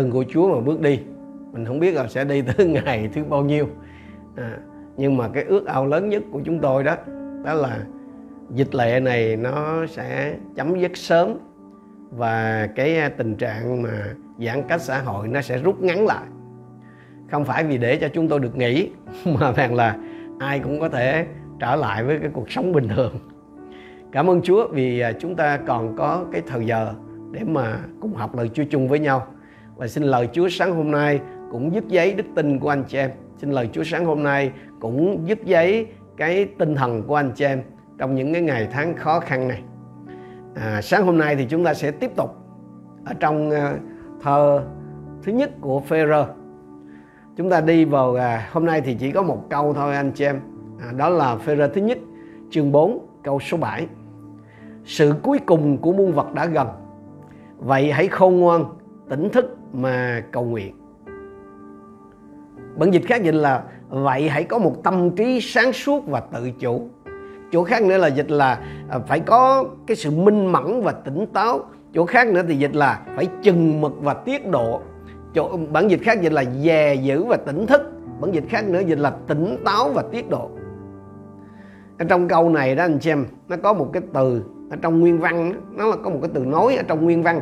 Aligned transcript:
ơn 0.00 0.10
của 0.10 0.24
Chúa 0.28 0.54
mà 0.54 0.60
bước 0.60 0.80
đi. 0.80 1.00
Mình 1.52 1.64
không 1.64 1.80
biết 1.80 1.94
là 1.94 2.08
sẽ 2.08 2.24
đi 2.24 2.42
tới 2.42 2.66
ngày 2.84 3.10
thứ 3.14 3.24
bao 3.24 3.44
nhiêu. 3.44 3.68
À, 4.36 4.58
nhưng 4.96 5.16
mà 5.16 5.28
cái 5.28 5.44
ước 5.44 5.66
ao 5.66 5.86
lớn 5.86 6.08
nhất 6.08 6.22
của 6.30 6.40
chúng 6.44 6.58
tôi 6.58 6.84
đó 6.84 6.96
đó 7.44 7.54
là 7.54 7.78
dịch 8.50 8.74
lệ 8.74 9.00
này 9.00 9.36
nó 9.36 9.86
sẽ 9.86 10.36
chấm 10.56 10.80
dứt 10.80 10.96
sớm 10.96 11.34
và 12.10 12.68
cái 12.74 12.98
à, 12.98 13.08
tình 13.08 13.36
trạng 13.36 13.82
mà 13.82 14.14
giãn 14.38 14.62
cách 14.68 14.80
xã 14.80 14.98
hội 14.98 15.28
nó 15.28 15.40
sẽ 15.40 15.58
rút 15.58 15.82
ngắn 15.82 16.06
lại. 16.06 16.24
Không 17.30 17.44
phải 17.44 17.64
vì 17.64 17.78
để 17.78 17.96
cho 17.96 18.08
chúng 18.08 18.28
tôi 18.28 18.40
được 18.40 18.56
nghỉ 18.56 18.90
mà 19.40 19.52
rằng 19.52 19.74
là 19.74 19.96
ai 20.38 20.58
cũng 20.58 20.80
có 20.80 20.88
thể 20.88 21.26
trở 21.60 21.76
lại 21.76 22.04
với 22.04 22.18
cái 22.18 22.30
cuộc 22.32 22.50
sống 22.50 22.72
bình 22.72 22.88
thường. 22.88 23.12
Cảm 24.12 24.30
ơn 24.30 24.42
Chúa 24.42 24.68
vì 24.72 25.00
à, 25.00 25.12
chúng 25.12 25.36
ta 25.36 25.56
còn 25.56 25.96
có 25.96 26.24
cái 26.32 26.42
thời 26.46 26.66
giờ 26.66 26.94
để 27.30 27.40
mà 27.44 27.78
cùng 28.00 28.14
học 28.14 28.36
lời 28.36 28.50
Chúa 28.54 28.64
chung 28.70 28.88
với 28.88 28.98
nhau 28.98 29.26
và 29.76 29.88
xin 29.88 30.02
lời 30.02 30.28
Chúa 30.32 30.48
sáng 30.48 30.74
hôm 30.74 30.90
nay 30.90 31.20
cũng 31.50 31.74
dứt 31.74 31.88
giấy 31.88 32.14
đức 32.14 32.24
tin 32.34 32.58
của 32.58 32.68
anh 32.68 32.84
chị 32.88 32.98
em. 32.98 33.10
Xin 33.38 33.50
lời 33.50 33.68
Chúa 33.72 33.84
sáng 33.84 34.04
hôm 34.04 34.22
nay 34.22 34.52
cũng 34.80 35.28
dứt 35.28 35.44
giấy 35.44 35.86
cái 36.16 36.44
tinh 36.58 36.74
thần 36.74 37.02
của 37.02 37.14
anh 37.14 37.32
chị 37.34 37.44
em 37.44 37.62
trong 37.98 38.14
những 38.14 38.32
cái 38.32 38.42
ngày 38.42 38.68
tháng 38.72 38.96
khó 38.96 39.20
khăn 39.20 39.48
này. 39.48 39.62
À, 40.54 40.80
sáng 40.82 41.06
hôm 41.06 41.18
nay 41.18 41.36
thì 41.36 41.46
chúng 41.48 41.64
ta 41.64 41.74
sẽ 41.74 41.90
tiếp 41.90 42.10
tục 42.16 42.36
ở 43.04 43.14
trong 43.20 43.50
à, 43.50 43.74
thơ 44.22 44.62
thứ 45.22 45.32
nhất 45.32 45.50
của 45.60 45.80
Phêrô. 45.80 46.24
Chúng 47.36 47.50
ta 47.50 47.60
đi 47.60 47.84
vào 47.84 48.14
à, 48.14 48.48
hôm 48.52 48.66
nay 48.66 48.80
thì 48.80 48.94
chỉ 48.94 49.12
có 49.12 49.22
một 49.22 49.44
câu 49.50 49.74
thôi 49.74 49.94
anh 49.94 50.12
chị 50.12 50.24
em. 50.24 50.40
À, 50.80 50.92
đó 50.96 51.08
là 51.08 51.36
Phêrô 51.36 51.68
thứ 51.68 51.80
nhất 51.80 51.98
chương 52.50 52.72
4 52.72 53.06
câu 53.24 53.40
số 53.40 53.56
7 53.56 53.86
sự 54.84 55.14
cuối 55.22 55.38
cùng 55.46 55.78
của 55.78 55.92
muôn 55.92 56.12
vật 56.12 56.34
đã 56.34 56.46
gần. 56.46 56.68
Vậy 57.58 57.92
hãy 57.92 58.08
khôn 58.08 58.40
ngoan 58.40 58.64
tỉnh 59.08 59.30
thức 59.30 59.56
mà 59.72 60.24
cầu 60.32 60.44
nguyện. 60.44 60.74
Bản 62.76 62.90
dịch 62.90 63.02
khác 63.06 63.22
dịch 63.22 63.34
là, 63.34 63.62
vậy 63.88 64.28
hãy 64.28 64.44
có 64.44 64.58
một 64.58 64.84
tâm 64.84 65.10
trí 65.10 65.40
sáng 65.40 65.72
suốt 65.72 66.06
và 66.06 66.20
tự 66.20 66.50
chủ. 66.50 66.88
Chỗ 67.52 67.64
khác 67.64 67.82
nữa 67.82 67.98
là 67.98 68.08
dịch 68.08 68.30
là 68.30 68.60
à, 68.88 68.98
phải 68.98 69.20
có 69.20 69.64
cái 69.86 69.96
sự 69.96 70.10
minh 70.10 70.46
mẫn 70.46 70.82
và 70.82 70.92
tỉnh 70.92 71.26
táo. 71.32 71.60
Chỗ 71.94 72.06
khác 72.06 72.28
nữa 72.28 72.42
thì 72.48 72.56
dịch 72.56 72.74
là 72.74 73.02
phải 73.16 73.28
chừng 73.42 73.80
mực 73.80 73.92
và 74.00 74.14
tiết 74.14 74.50
độ. 74.50 74.80
Chỗ, 75.34 75.56
bản 75.72 75.90
dịch 75.90 76.00
khác 76.02 76.22
dịch 76.22 76.32
là 76.32 76.44
dè 76.44 76.94
giữ 76.94 77.24
và 77.24 77.36
tỉnh 77.36 77.66
thức. 77.66 77.82
Bản 78.20 78.32
dịch 78.32 78.44
khác 78.48 78.68
nữa 78.68 78.80
dịch 78.86 78.98
là 78.98 79.12
tỉnh 79.26 79.56
táo 79.64 79.88
và 79.88 80.02
tiết 80.12 80.30
độ. 80.30 80.50
Ở 81.98 82.04
trong 82.04 82.28
câu 82.28 82.48
này 82.48 82.74
đó 82.74 82.84
anh 82.84 83.00
xem 83.00 83.26
nó 83.48 83.56
có 83.62 83.72
một 83.72 83.90
cái 83.92 84.02
từ 84.12 84.42
ở 84.70 84.76
trong 84.82 85.00
nguyên 85.00 85.18
văn 85.18 85.52
nó 85.70 85.86
là 85.86 85.96
có 86.04 86.10
một 86.10 86.18
cái 86.22 86.30
từ 86.34 86.44
nối 86.44 86.76
ở 86.76 86.82
trong 86.82 87.04
nguyên 87.04 87.22
văn 87.22 87.40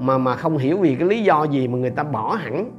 mà 0.00 0.18
mà 0.18 0.36
không 0.36 0.58
hiểu 0.58 0.78
vì 0.78 0.94
cái 0.94 1.08
lý 1.08 1.22
do 1.22 1.44
gì 1.44 1.68
mà 1.68 1.78
người 1.78 1.90
ta 1.90 2.02
bỏ 2.02 2.34
hẳn 2.34 2.70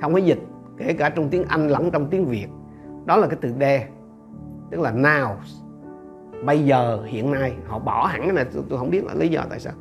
không 0.00 0.12
có 0.12 0.18
dịch 0.18 0.38
kể 0.78 0.92
cả 0.92 1.08
trong 1.08 1.28
tiếng 1.28 1.44
Anh 1.48 1.68
lẫn 1.68 1.90
trong 1.90 2.06
tiếng 2.06 2.24
Việt. 2.24 2.46
Đó 3.04 3.16
là 3.16 3.26
cái 3.26 3.36
từ 3.40 3.52
đe 3.58 3.86
tức 4.70 4.80
là 4.80 4.92
now. 4.92 5.28
Bây 6.44 6.64
giờ 6.64 7.02
hiện 7.06 7.32
nay 7.32 7.52
họ 7.66 7.78
bỏ 7.78 8.06
hẳn 8.06 8.20
cái 8.20 8.32
này 8.32 8.44
tôi, 8.54 8.62
tôi 8.68 8.78
không 8.78 8.90
biết 8.90 9.04
là 9.04 9.14
lý 9.14 9.28
do 9.28 9.42
tại 9.50 9.60
sao. 9.60 9.72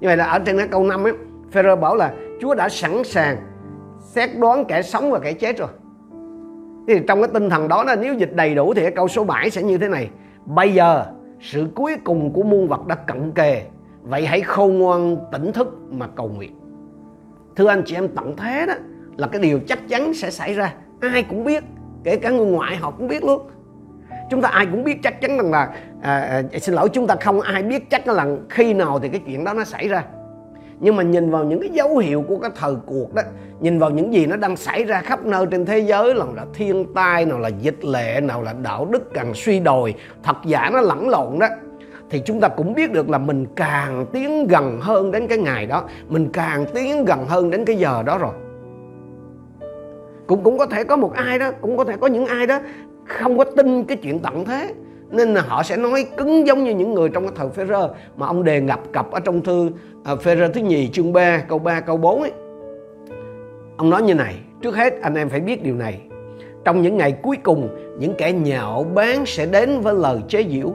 Như 0.00 0.08
vậy 0.08 0.16
là 0.16 0.24
ở 0.24 0.38
trên 0.38 0.58
cái 0.58 0.68
câu 0.68 0.84
5 0.84 1.04
ấy 1.04 1.12
Phêrô 1.50 1.76
bảo 1.76 1.96
là 1.96 2.14
Chúa 2.40 2.54
đã 2.54 2.68
sẵn 2.68 3.04
sàng 3.04 3.36
xét 4.00 4.30
đoán 4.38 4.64
kẻ 4.64 4.82
sống 4.82 5.10
và 5.10 5.18
kẻ 5.18 5.32
chết 5.32 5.58
rồi. 5.58 5.68
Thì 6.88 7.00
trong 7.08 7.20
cái 7.20 7.30
tinh 7.34 7.50
thần 7.50 7.68
đó 7.68 7.84
là 7.84 7.96
nếu 7.96 8.14
dịch 8.14 8.34
đầy 8.34 8.54
đủ 8.54 8.74
thì 8.74 8.82
cái 8.82 8.90
câu 8.90 9.08
số 9.08 9.24
7 9.24 9.50
sẽ 9.50 9.62
như 9.62 9.78
thế 9.78 9.88
này. 9.88 10.10
Bây 10.46 10.74
giờ 10.74 11.06
sự 11.40 11.68
cuối 11.74 11.96
cùng 12.04 12.32
của 12.32 12.42
muôn 12.42 12.68
vật 12.68 12.86
đã 12.86 12.94
cận 12.94 13.32
kề 13.32 13.62
vậy 14.02 14.26
hãy 14.26 14.40
khôn 14.40 14.78
ngoan 14.78 15.16
tỉnh 15.32 15.52
thức 15.52 15.78
mà 15.90 16.06
cầu 16.16 16.28
nguyện. 16.28 16.52
Thưa 17.56 17.68
anh 17.68 17.82
chị 17.86 17.94
em 17.94 18.08
tận 18.08 18.36
thế 18.36 18.66
đó 18.66 18.74
là 19.16 19.26
cái 19.26 19.40
điều 19.40 19.60
chắc 19.68 19.88
chắn 19.88 20.14
sẽ 20.14 20.30
xảy 20.30 20.54
ra. 20.54 20.74
Ai 21.00 21.22
cũng 21.22 21.44
biết 21.44 21.64
kể 22.04 22.16
cả 22.16 22.30
người 22.30 22.46
ngoại 22.46 22.76
họ 22.76 22.90
cũng 22.90 23.08
biết 23.08 23.24
luôn. 23.24 23.50
Chúng 24.30 24.42
ta 24.42 24.48
ai 24.48 24.66
cũng 24.66 24.84
biết 24.84 24.98
chắc 25.02 25.20
chắn 25.20 25.36
rằng 25.36 25.50
là 25.50 25.70
à, 26.02 26.42
à, 26.52 26.58
xin 26.60 26.74
lỗi 26.74 26.88
chúng 26.88 27.06
ta 27.06 27.16
không 27.20 27.40
ai 27.40 27.62
biết 27.62 27.90
chắc 27.90 28.08
là 28.08 28.26
khi 28.48 28.74
nào 28.74 28.98
thì 28.98 29.08
cái 29.08 29.20
chuyện 29.26 29.44
đó 29.44 29.54
nó 29.54 29.64
xảy 29.64 29.88
ra. 29.88 30.04
Nhưng 30.80 30.96
mà 30.96 31.02
nhìn 31.02 31.30
vào 31.30 31.44
những 31.44 31.60
cái 31.60 31.70
dấu 31.70 31.98
hiệu 31.98 32.24
của 32.28 32.38
cái 32.38 32.50
thời 32.56 32.74
cuộc 32.86 33.14
đó 33.14 33.22
nhìn 33.60 33.78
vào 33.78 33.90
những 33.90 34.12
gì 34.12 34.26
nó 34.26 34.36
đang 34.36 34.56
xảy 34.56 34.84
ra 34.84 35.00
khắp 35.00 35.24
nơi 35.24 35.46
trên 35.50 35.66
thế 35.66 35.78
giới 35.78 36.14
nào 36.14 36.28
là 36.34 36.46
thiên 36.54 36.94
tai 36.94 37.26
nào 37.26 37.38
là 37.38 37.48
dịch 37.48 37.84
lệ 37.84 38.20
nào 38.20 38.42
là 38.42 38.52
đạo 38.62 38.84
đức 38.84 39.14
càng 39.14 39.34
suy 39.34 39.60
đồi 39.60 39.94
thật 40.22 40.36
giả 40.44 40.70
nó 40.72 40.80
lẫn 40.80 41.08
lộn 41.08 41.38
đó 41.38 41.48
thì 42.10 42.22
chúng 42.24 42.40
ta 42.40 42.48
cũng 42.48 42.74
biết 42.74 42.92
được 42.92 43.10
là 43.10 43.18
mình 43.18 43.46
càng 43.56 44.06
tiến 44.12 44.46
gần 44.46 44.78
hơn 44.80 45.10
đến 45.10 45.26
cái 45.26 45.38
ngày 45.38 45.66
đó 45.66 45.84
mình 46.08 46.28
càng 46.32 46.64
tiến 46.74 47.04
gần 47.04 47.26
hơn 47.26 47.50
đến 47.50 47.64
cái 47.64 47.76
giờ 47.76 48.02
đó 48.06 48.18
rồi 48.18 48.32
cũng 50.26 50.42
cũng 50.42 50.58
có 50.58 50.66
thể 50.66 50.84
có 50.84 50.96
một 50.96 51.12
ai 51.14 51.38
đó 51.38 51.50
cũng 51.60 51.76
có 51.76 51.84
thể 51.84 51.96
có 52.00 52.06
những 52.06 52.26
ai 52.26 52.46
đó 52.46 52.58
không 53.04 53.38
có 53.38 53.44
tin 53.44 53.84
cái 53.84 53.96
chuyện 53.96 54.18
tận 54.18 54.44
thế 54.44 54.74
nên 55.10 55.34
là 55.34 55.40
họ 55.40 55.62
sẽ 55.62 55.76
nói 55.76 56.06
cứng 56.16 56.46
giống 56.46 56.64
như 56.64 56.74
những 56.74 56.94
người 56.94 57.08
trong 57.08 57.22
cái 57.22 57.32
thời 57.36 57.48
Phêrô 57.48 57.88
mà 58.16 58.26
ông 58.26 58.44
đề 58.44 58.60
ngập 58.60 58.80
cập 58.92 59.10
ở 59.10 59.20
trong 59.20 59.42
thư 59.42 59.70
ờ, 60.04 60.12
uh, 60.12 60.22
Phêrô 60.22 60.48
thứ 60.48 60.60
nhì 60.60 60.88
chương 60.88 61.12
3 61.12 61.38
câu 61.48 61.58
3 61.58 61.80
câu 61.80 61.96
4 61.96 62.20
ấy. 62.20 62.32
Ông 63.76 63.90
nói 63.90 64.02
như 64.02 64.14
này, 64.14 64.34
trước 64.62 64.76
hết 64.76 65.02
anh 65.02 65.14
em 65.14 65.28
phải 65.28 65.40
biết 65.40 65.62
điều 65.62 65.74
này. 65.74 66.00
Trong 66.64 66.82
những 66.82 66.96
ngày 66.96 67.12
cuối 67.22 67.36
cùng, 67.42 67.68
những 67.98 68.14
kẻ 68.18 68.32
nhạo 68.32 68.86
báng 68.94 69.26
sẽ 69.26 69.46
đến 69.46 69.80
với 69.80 69.94
lời 69.94 70.18
chế 70.28 70.44
giễu, 70.50 70.74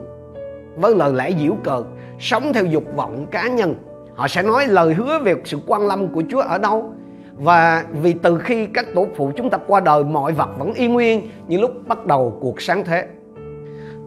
với 0.75 0.95
lời 0.95 1.13
lẽ 1.13 1.31
giễu 1.39 1.53
cợt, 1.63 1.83
sống 2.19 2.53
theo 2.53 2.65
dục 2.65 2.83
vọng 2.95 3.25
cá 3.31 3.47
nhân. 3.47 3.75
Họ 4.15 4.27
sẽ 4.27 4.43
nói 4.43 4.67
lời 4.67 4.93
hứa 4.93 5.19
về 5.19 5.35
sự 5.45 5.57
quan 5.67 5.87
lâm 5.87 6.07
của 6.07 6.23
Chúa 6.29 6.39
ở 6.39 6.57
đâu, 6.57 6.93
và 7.37 7.85
vì 8.01 8.13
từ 8.13 8.39
khi 8.39 8.65
các 8.65 8.85
tổ 8.95 9.07
phụ 9.15 9.31
chúng 9.35 9.49
ta 9.49 9.57
qua 9.67 9.79
đời 9.79 10.03
mọi 10.03 10.31
vật 10.31 10.49
vẫn 10.57 10.73
y 10.73 10.87
nguyên 10.87 11.29
như 11.47 11.57
lúc 11.57 11.71
bắt 11.87 12.05
đầu 12.05 12.37
cuộc 12.41 12.61
sáng 12.61 12.83
thế. 12.83 13.07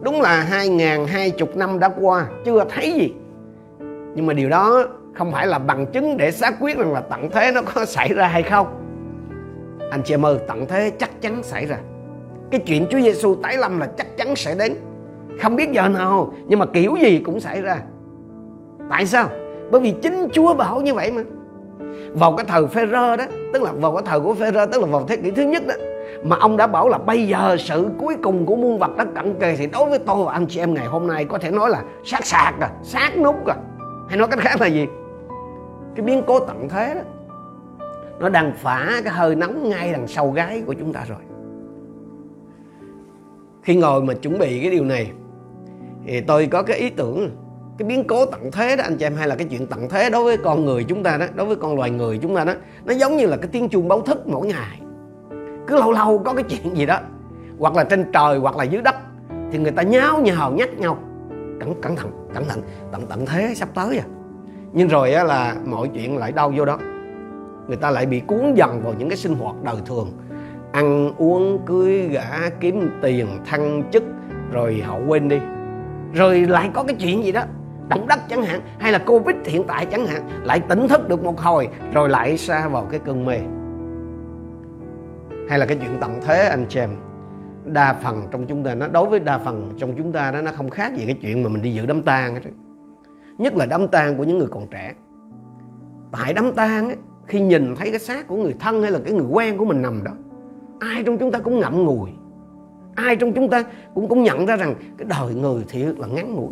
Đúng 0.01 0.21
là 0.21 0.41
hai 0.41 0.69
ngàn 0.69 1.05
hai 1.05 1.29
chục 1.29 1.55
năm 1.55 1.79
đã 1.79 1.89
qua 2.01 2.27
chưa 2.45 2.65
thấy 2.69 2.93
gì. 2.93 3.13
Nhưng 4.15 4.25
mà 4.25 4.33
điều 4.33 4.49
đó 4.49 4.85
không 5.13 5.31
phải 5.31 5.47
là 5.47 5.59
bằng 5.59 5.85
chứng 5.87 6.17
để 6.17 6.31
xác 6.31 6.53
quyết 6.59 6.77
rằng 6.77 6.93
là 6.93 7.01
tận 7.01 7.29
thế 7.31 7.51
nó 7.51 7.61
có 7.61 7.85
xảy 7.85 8.13
ra 8.13 8.27
hay 8.27 8.43
không. 8.43 8.67
Anh 9.91 10.01
chị 10.03 10.13
em 10.13 10.25
ơi 10.25 10.37
tận 10.47 10.65
thế 10.67 10.91
chắc 10.99 11.21
chắn 11.21 11.43
xảy 11.43 11.65
ra. 11.65 11.77
Cái 12.51 12.61
chuyện 12.65 12.85
Chúa 12.89 12.99
Giêsu 12.99 13.35
tái 13.35 13.57
lâm 13.57 13.79
là 13.79 13.87
chắc 13.97 14.17
chắn 14.17 14.35
sẽ 14.35 14.55
đến 14.55 14.75
không 15.41 15.55
biết 15.55 15.71
giờ 15.71 15.89
nào, 15.89 16.33
nhưng 16.47 16.59
mà 16.59 16.65
kiểu 16.65 16.95
gì 17.01 17.21
cũng 17.25 17.39
xảy 17.39 17.61
ra. 17.61 17.81
Tại 18.89 19.05
sao? 19.05 19.29
Bởi 19.71 19.81
vì 19.81 19.93
chính 20.01 20.27
Chúa 20.33 20.53
bảo 20.53 20.81
như 20.81 20.93
vậy 20.93 21.11
mà. 21.11 21.21
Vào 22.13 22.33
cái 22.35 22.45
thời 22.49 22.67
phê-rơ 22.67 23.15
đó, 23.15 23.25
tức 23.53 23.63
là 23.63 23.71
vào 23.71 23.91
cái 23.95 24.03
thời 24.05 24.19
của 24.19 24.33
phê-rơ 24.33 24.65
tức 24.65 24.81
là 24.81 24.87
vào 24.87 25.05
thế 25.07 25.17
kỷ 25.17 25.31
thứ 25.31 25.43
nhất 25.43 25.63
đó, 25.67 25.73
mà 26.23 26.35
ông 26.39 26.57
đã 26.57 26.67
bảo 26.67 26.89
là 26.89 26.97
bây 26.97 27.27
giờ 27.27 27.55
sự 27.59 27.89
cuối 27.97 28.15
cùng 28.23 28.45
của 28.45 28.55
muôn 28.55 28.79
vật 28.79 28.97
đã 28.97 29.05
cận 29.15 29.33
kề 29.39 29.55
thì 29.55 29.67
đối 29.67 29.89
với 29.89 29.99
tôi 29.99 30.25
và 30.25 30.33
anh 30.33 30.45
chị 30.47 30.59
em 30.59 30.73
ngày 30.73 30.85
hôm 30.85 31.07
nay 31.07 31.25
có 31.25 31.37
thể 31.37 31.51
nói 31.51 31.69
là 31.69 31.83
sát 32.03 32.25
sạc 32.25 32.59
à 32.59 32.69
sát 32.83 33.17
nút 33.17 33.45
à. 33.45 33.55
Hay 34.07 34.17
nói 34.17 34.27
cách 34.27 34.39
khác 34.39 34.61
là 34.61 34.67
gì? 34.67 34.87
Cái 35.95 36.05
biến 36.05 36.23
cố 36.27 36.39
tận 36.39 36.69
thế 36.69 36.93
đó, 36.95 37.01
nó 38.19 38.29
đang 38.29 38.53
phả 38.53 39.01
cái 39.03 39.13
hơi 39.13 39.35
nóng 39.35 39.69
ngay 39.69 39.91
đằng 39.91 40.07
sau 40.07 40.31
gái 40.31 40.63
của 40.65 40.73
chúng 40.73 40.93
ta 40.93 41.01
rồi. 41.07 41.19
Khi 43.61 43.75
ngồi 43.75 44.01
mà 44.01 44.13
chuẩn 44.13 44.39
bị 44.39 44.59
cái 44.61 44.71
điều 44.71 44.83
này 44.83 45.11
thì 46.09 46.21
tôi 46.21 46.47
có 46.47 46.63
cái 46.63 46.77
ý 46.77 46.89
tưởng 46.89 47.29
cái 47.77 47.87
biến 47.87 48.03
cố 48.07 48.25
tận 48.25 48.51
thế 48.51 48.75
đó 48.75 48.83
anh 48.83 48.97
chị 48.97 49.05
em 49.05 49.15
hay 49.15 49.27
là 49.27 49.35
cái 49.35 49.47
chuyện 49.49 49.67
tận 49.67 49.89
thế 49.89 50.09
đối 50.09 50.23
với 50.23 50.37
con 50.37 50.65
người 50.65 50.83
chúng 50.83 51.03
ta 51.03 51.17
đó 51.17 51.25
đối 51.35 51.45
với 51.45 51.55
con 51.55 51.75
loài 51.75 51.89
người 51.89 52.17
chúng 52.17 52.35
ta 52.35 52.43
đó 52.43 52.53
nó 52.85 52.93
giống 52.93 53.17
như 53.17 53.25
là 53.25 53.37
cái 53.37 53.49
tiếng 53.51 53.69
chuông 53.69 53.87
báo 53.87 54.01
thức 54.01 54.27
mỗi 54.27 54.47
ngày. 54.47 54.81
Cứ 55.67 55.75
lâu 55.79 55.91
lâu 55.91 56.21
có 56.25 56.33
cái 56.33 56.43
chuyện 56.43 56.77
gì 56.77 56.85
đó 56.85 56.99
hoặc 57.59 57.75
là 57.75 57.83
trên 57.83 58.05
trời 58.13 58.37
hoặc 58.37 58.57
là 58.57 58.63
dưới 58.63 58.81
đất 58.81 58.95
thì 59.51 59.57
người 59.59 59.71
ta 59.71 59.83
nháo 59.83 60.21
nhào 60.21 60.51
nhắc 60.51 60.69
nhau. 60.79 60.97
Cẩn 61.59 61.81
cẩn 61.81 61.95
thận 61.95 62.11
cẩn 62.33 62.45
thận 62.45 62.61
tận 62.91 63.05
tận 63.09 63.25
thế 63.25 63.53
sắp 63.55 63.69
tới 63.73 63.97
à. 63.97 64.05
Nhưng 64.73 64.87
rồi 64.87 65.13
á, 65.13 65.23
là 65.23 65.55
mọi 65.65 65.89
chuyện 65.93 66.17
lại 66.17 66.31
đau 66.31 66.53
vô 66.55 66.65
đó. 66.65 66.79
Người 67.67 67.77
ta 67.77 67.91
lại 67.91 68.05
bị 68.05 68.19
cuốn 68.19 68.53
dần 68.55 68.81
vào 68.83 68.93
những 68.99 69.09
cái 69.09 69.17
sinh 69.17 69.35
hoạt 69.35 69.55
đời 69.63 69.77
thường. 69.85 70.11
Ăn 70.71 71.13
uống 71.17 71.59
cưới 71.65 72.07
gả 72.07 72.49
kiếm 72.59 72.89
tiền 73.01 73.27
thăng 73.45 73.83
chức 73.91 74.03
rồi 74.51 74.83
họ 74.85 74.99
quên 75.07 75.29
đi 75.29 75.37
rồi 76.13 76.41
lại 76.41 76.71
có 76.73 76.83
cái 76.83 76.95
chuyện 76.99 77.23
gì 77.23 77.31
đó 77.31 77.43
động 77.89 78.07
đất 78.07 78.19
chẳng 78.29 78.43
hạn 78.43 78.61
hay 78.79 78.91
là 78.91 78.99
covid 78.99 79.35
hiện 79.45 79.63
tại 79.67 79.85
chẳng 79.85 80.05
hạn 80.05 80.29
lại 80.43 80.59
tỉnh 80.59 80.87
thức 80.87 81.09
được 81.09 81.23
một 81.23 81.39
hồi 81.39 81.69
rồi 81.93 82.09
lại 82.09 82.37
xa 82.37 82.67
vào 82.67 82.87
cái 82.91 82.99
cơn 82.99 83.25
mê. 83.25 83.37
Hay 85.49 85.59
là 85.59 85.65
cái 85.65 85.77
chuyện 85.81 85.97
tận 86.01 86.19
thế 86.25 86.47
anh 86.47 86.65
chị 86.69 86.79
em 86.79 86.89
đa 87.65 87.93
phần 87.93 88.27
trong 88.31 88.45
chúng 88.45 88.63
ta 88.63 88.75
nó 88.75 88.87
đối 88.87 89.09
với 89.09 89.19
đa 89.19 89.37
phần 89.37 89.71
trong 89.77 89.93
chúng 89.97 90.11
ta 90.11 90.31
đó 90.31 90.41
nó 90.41 90.51
không 90.51 90.69
khác 90.69 90.93
gì 90.95 91.05
cái 91.05 91.17
chuyện 91.21 91.43
mà 91.43 91.49
mình 91.49 91.61
đi 91.61 91.73
dự 91.73 91.85
đám 91.85 92.01
tang 92.01 92.33
hết 92.33 92.41
nhất 93.37 93.55
là 93.55 93.65
đám 93.65 93.87
tang 93.87 94.17
của 94.17 94.23
những 94.23 94.37
người 94.37 94.47
còn 94.51 94.67
trẻ. 94.67 94.93
Tại 96.11 96.33
đám 96.33 96.51
tang 96.51 96.87
ấy, 96.87 96.97
khi 97.27 97.41
nhìn 97.41 97.75
thấy 97.75 97.89
cái 97.89 97.99
xác 97.99 98.27
của 98.27 98.35
người 98.35 98.55
thân 98.59 98.81
hay 98.81 98.91
là 98.91 98.99
cái 99.03 99.13
người 99.13 99.25
quen 99.31 99.57
của 99.57 99.65
mình 99.65 99.81
nằm 99.81 100.03
đó 100.03 100.11
ai 100.79 101.03
trong 101.03 101.17
chúng 101.17 101.31
ta 101.31 101.39
cũng 101.39 101.59
ngậm 101.59 101.83
ngùi 101.83 102.09
ai 102.99 103.15
trong 103.15 103.33
chúng 103.33 103.49
ta 103.49 103.63
cũng 103.93 104.07
cũng 104.07 104.23
nhận 104.23 104.45
ra 104.45 104.55
rằng 104.55 104.75
cái 104.97 105.07
đời 105.09 105.35
người 105.35 105.63
thiệt 105.69 105.99
là 105.99 106.07
ngắn 106.07 106.33
ngủi. 106.33 106.51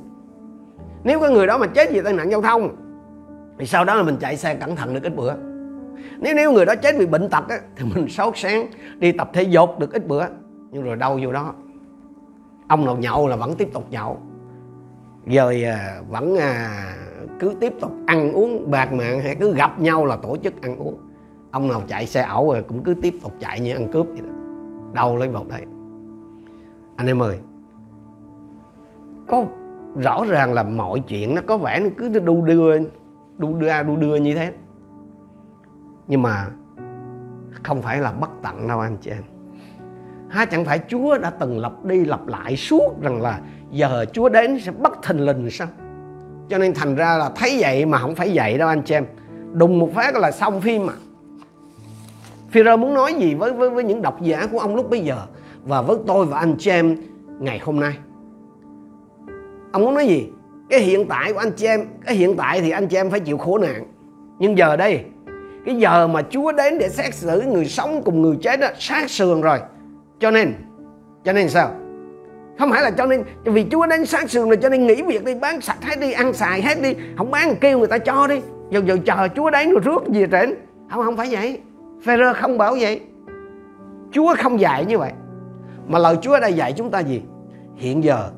Nếu 1.04 1.20
cái 1.20 1.30
người 1.30 1.48
đó 1.48 1.58
mà 1.58 1.68
chết 1.68 1.90
vì 1.92 2.02
tai 2.02 2.14
nạn 2.14 2.32
giao 2.32 2.42
thông 2.42 2.76
thì 3.60 3.66
sau 3.66 3.86
đó 3.86 3.96
là 3.96 4.04
mình 4.04 4.18
chạy 4.20 4.38
xe 4.38 4.56
cẩn 4.56 4.76
thận 4.76 4.94
được 4.94 5.04
ít 5.04 5.16
bữa. 5.16 5.34
Nếu 6.20 6.36
nếu 6.36 6.52
người 6.52 6.66
đó 6.66 6.76
chết 6.76 6.96
vì 6.98 7.06
bệnh 7.06 7.30
tật 7.30 7.50
á, 7.50 7.60
thì 7.76 7.86
mình 7.96 8.10
sốt 8.10 8.34
sáng 8.38 8.68
đi 8.98 9.12
tập 9.12 9.30
thể 9.34 9.44
dục 9.44 9.80
được 9.80 9.94
ít 9.94 10.08
bữa 10.08 10.24
nhưng 10.72 10.84
rồi 10.84 10.96
đâu 10.96 11.20
vô 11.24 11.32
đó. 11.32 11.54
Ông 12.68 12.86
nào 12.86 12.98
nhậu 12.98 13.28
là 13.28 13.36
vẫn 13.36 13.56
tiếp 13.56 13.70
tục 13.74 13.86
nhậu. 13.90 14.18
Rồi 15.26 15.64
à, 15.64 16.02
vẫn 16.10 16.36
à, 16.38 16.84
cứ 17.40 17.56
tiếp 17.60 17.74
tục 17.82 17.92
ăn 18.06 18.32
uống 18.34 18.72
bạc 18.72 18.94
mạng 18.94 19.22
hay 19.22 19.36
cứ 19.36 19.54
gặp 19.54 19.80
nhau 19.80 20.06
là 20.06 20.16
tổ 20.16 20.38
chức 20.38 20.62
ăn 20.62 20.78
uống. 20.78 20.98
Ông 21.52 21.68
nào 21.68 21.82
chạy 21.88 22.06
xe 22.06 22.22
ẩu 22.22 22.52
rồi 22.52 22.64
cũng 22.68 22.84
cứ 22.84 22.94
tiếp 23.02 23.14
tục 23.24 23.34
chạy 23.40 23.60
như 23.60 23.74
ăn 23.74 23.92
cướp 23.92 24.08
vậy 24.08 24.22
đó. 24.22 24.30
Đâu 24.94 25.18
lấy 25.18 25.30
vào 25.30 25.46
đây 25.50 25.62
anh 26.98 27.08
em 27.08 27.22
ơi 27.22 27.40
có 29.28 29.46
rõ 29.96 30.26
ràng 30.28 30.54
là 30.54 30.64
mọi 30.64 31.00
chuyện 31.00 31.36
nó 31.36 31.42
có 31.48 31.58
vẻ 31.58 31.80
nó 31.80 31.90
cứ 31.98 32.10
đu 32.10 32.42
đưa 32.42 32.78
đu 33.38 33.54
đưa 33.54 33.84
đu 33.84 33.96
đưa 33.96 34.16
như 34.16 34.36
thế. 34.36 34.54
Nhưng 36.08 36.22
mà 36.22 36.48
không 37.64 37.82
phải 37.82 38.00
là 38.00 38.12
bất 38.12 38.30
tận 38.44 38.68
đâu 38.68 38.80
anh 38.80 38.98
chị 39.02 39.12
em. 39.12 39.24
Ha 40.30 40.46
chẳng 40.46 40.66
phải 40.66 40.80
Chúa 40.88 41.18
đã 41.18 41.30
từng 41.30 41.60
lặp 41.60 41.86
đi 41.86 42.06
lặp 42.06 42.28
lại 42.28 42.58
suốt 42.58 43.02
rằng 43.02 43.22
là 43.22 43.40
giờ 43.72 44.06
Chúa 44.14 44.30
đến 44.30 44.60
sẽ 44.60 44.72
bất 44.72 45.04
thình 45.04 45.26
lình 45.26 45.50
sao? 45.52 45.68
Cho 46.50 46.58
nên 46.58 46.74
thành 46.74 46.96
ra 46.96 47.18
là 47.18 47.32
thấy 47.36 47.58
vậy 47.60 47.86
mà 47.86 47.98
không 47.98 48.16
phải 48.16 48.32
vậy 48.34 48.58
đâu 48.58 48.68
anh 48.68 48.82
chị 48.82 48.96
em. 48.96 49.06
Đùng 49.54 49.80
một 49.80 49.94
phát 49.94 50.16
là 50.16 50.32
xong 50.32 50.62
phim 50.62 50.86
mà 50.86 50.94
Führer 52.54 52.78
muốn 52.78 52.94
nói 52.94 53.14
gì 53.14 53.36
với, 53.36 53.54
với 53.54 53.70
với 53.70 53.84
những 53.84 54.02
độc 54.02 54.22
giả 54.22 54.48
của 54.52 54.60
ông 54.60 54.76
lúc 54.76 54.90
bây 54.90 55.00
giờ? 55.00 55.26
Và 55.66 55.82
với 55.82 55.98
tôi 56.08 56.26
và 56.26 56.40
anh 56.40 56.56
chị 56.60 56.72
em 56.72 56.98
ngày 57.40 57.60
hôm 57.64 57.80
nay. 57.80 57.98
Ông 59.72 59.82
muốn 59.82 59.94
nói 59.94 60.08
gì? 60.08 60.30
Cái 60.70 60.80
hiện 60.80 61.06
tại 61.08 61.34
của 61.34 61.40
anh 61.40 61.52
chị 61.52 61.68
em, 61.68 61.86
cái 62.06 62.16
hiện 62.16 62.36
tại 62.38 62.62
thì 62.62 62.70
anh 62.70 62.88
chị 62.88 62.98
em 62.98 63.10
phải 63.10 63.20
chịu 63.20 63.38
khổ 63.38 63.58
nạn. 63.58 63.84
Nhưng 64.40 64.58
giờ 64.58 64.76
đây, 64.76 65.06
cái 65.66 65.76
giờ 65.76 66.08
mà 66.08 66.22
Chúa 66.30 66.52
đến 66.52 66.78
để 66.80 66.90
xét 66.90 67.14
xử 67.14 67.42
người 67.42 67.66
sống 67.66 68.02
cùng 68.06 68.22
người 68.22 68.38
chết 68.42 68.60
đó, 68.60 68.68
sát 68.80 69.10
sườn 69.10 69.42
rồi. 69.42 69.60
Cho 70.20 70.32
nên 70.32 70.54
cho 71.24 71.34
nên 71.34 71.50
sao? 71.50 71.72
Không 72.60 72.72
phải 72.72 72.82
là 72.82 72.92
cho 72.92 73.06
nên, 73.06 73.24
vì 73.44 73.66
Chúa 73.72 73.86
đến 73.88 74.06
sát 74.06 74.30
sườn 74.30 74.48
rồi 74.48 74.58
cho 74.58 74.70
nên 74.70 74.88
nghỉ 74.88 75.02
việc 75.02 75.26
đi, 75.26 75.36
bán 75.36 75.62
sạch 75.62 75.84
hết 75.84 76.00
đi, 76.00 76.12
ăn 76.12 76.34
xài 76.34 76.62
hết 76.62 76.82
đi. 76.82 76.94
Không 77.18 77.32
bán 77.32 77.56
kêu 77.56 77.80
người 77.80 77.88
ta 77.88 77.98
cho 77.98 78.28
đi. 78.28 78.42
Giờ 78.70 78.82
giờ 78.86 78.98
chờ 79.06 79.28
Chúa 79.36 79.50
đến 79.50 79.72
rồi 79.72 79.82
rước 79.84 80.08
gì 80.08 80.26
trển 80.32 80.54
không 80.90 81.06
không 81.06 81.18
phải 81.18 81.28
vậy. 81.32 81.60
Phêrô 82.04 82.34
không 82.34 82.58
bảo 82.58 82.76
vậy. 82.80 83.02
Chúa 84.12 84.36
không 84.38 84.60
dạy 84.60 84.86
như 84.86 84.98
vậy 84.98 85.12
mà 85.88 86.00
lời 86.00 86.18
Chúa 86.22 86.34
ở 86.34 86.40
đây 86.40 86.54
dạy 86.54 86.74
chúng 86.74 86.92
ta 86.92 87.00
gì? 87.00 87.22
Hiện 87.76 88.04
giờ, 88.04 88.30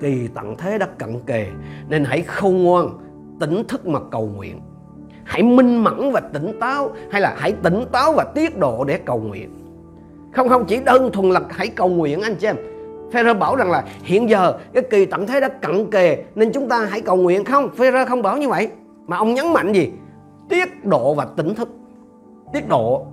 kỳ 0.00 0.28
tận 0.34 0.56
thế 0.58 0.78
đã 0.78 0.86
cận 0.98 1.20
kề, 1.26 1.46
nên 1.88 2.04
hãy 2.04 2.22
khôn 2.22 2.62
ngoan, 2.62 2.88
tỉnh 3.40 3.64
thức 3.68 3.86
mà 3.86 4.00
cầu 4.10 4.30
nguyện. 4.36 4.60
Hãy 5.24 5.42
minh 5.42 5.84
mẫn 5.84 6.12
và 6.12 6.20
tỉnh 6.20 6.60
táo, 6.60 6.90
hay 7.10 7.20
là 7.20 7.34
hãy 7.38 7.52
tỉnh 7.52 7.84
táo 7.92 8.12
và 8.12 8.24
tiết 8.24 8.58
độ 8.58 8.84
để 8.84 8.98
cầu 8.98 9.18
nguyện. 9.18 9.50
Không 10.32 10.48
không, 10.48 10.64
chỉ 10.66 10.80
đơn 10.84 11.12
thuần 11.12 11.30
là 11.30 11.40
hãy 11.48 11.68
cầu 11.68 11.88
nguyện 11.88 12.20
anh 12.20 12.34
chị 12.34 12.46
em. 12.46 12.56
Phêrô 13.12 13.34
bảo 13.34 13.56
rằng 13.56 13.70
là 13.70 13.84
hiện 14.02 14.30
giờ 14.30 14.58
cái 14.72 14.82
kỳ 14.90 15.06
tận 15.06 15.26
thế 15.26 15.40
đã 15.40 15.48
cận 15.48 15.90
kề, 15.90 16.24
nên 16.34 16.52
chúng 16.52 16.68
ta 16.68 16.86
hãy 16.90 17.00
cầu 17.00 17.16
nguyện 17.16 17.44
không? 17.44 17.70
Phêrô 17.70 18.04
không 18.04 18.22
bảo 18.22 18.38
như 18.38 18.48
vậy. 18.48 18.68
Mà 19.06 19.16
ông 19.16 19.34
nhấn 19.34 19.52
mạnh 19.52 19.72
gì? 19.72 19.92
Tiết 20.48 20.84
độ 20.84 21.14
và 21.14 21.26
tỉnh 21.36 21.54
thức. 21.54 21.68
Tiết 22.52 22.68
độ 22.68 23.06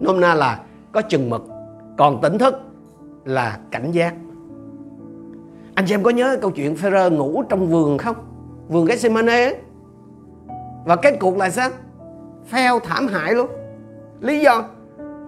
nôm 0.00 0.20
na 0.20 0.34
là 0.34 0.60
có 0.92 1.02
chừng 1.02 1.30
mực 1.30 1.57
còn 1.98 2.20
tỉnh 2.20 2.38
thức 2.38 2.54
là 3.24 3.58
cảnh 3.70 3.90
giác. 3.92 4.14
Anh 5.74 5.84
chị 5.86 5.94
em 5.94 6.02
có 6.02 6.10
nhớ 6.10 6.38
câu 6.40 6.50
chuyện 6.50 6.76
Phêrô 6.76 7.10
ngủ 7.10 7.42
trong 7.48 7.66
vườn 7.66 7.98
không? 7.98 8.16
Vườn 8.68 8.84
Gethsemane 8.84 9.32
Semane 9.32 9.60
và 10.84 10.96
kết 10.96 11.16
cục 11.20 11.36
là 11.36 11.50
sao? 11.50 11.70
Phèo 12.46 12.78
thảm 12.78 13.06
hại 13.06 13.34
luôn. 13.34 13.46
Lý 14.20 14.40
do? 14.40 14.64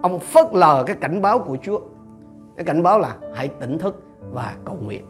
Ông 0.01 0.19
phớt 0.19 0.45
lờ 0.53 0.83
cái 0.87 0.95
cảnh 0.95 1.21
báo 1.21 1.39
của 1.39 1.57
Chúa. 1.63 1.79
Cái 2.57 2.65
cảnh 2.65 2.83
báo 2.83 2.99
là 2.99 3.15
hãy 3.35 3.47
tỉnh 3.47 3.77
thức 3.77 4.03
và 4.31 4.55
cầu 4.65 4.77
nguyện. 4.81 5.05